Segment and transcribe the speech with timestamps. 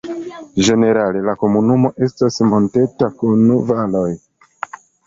[0.67, 4.09] Ĝenerale la komunumo estas monteta kun valoj.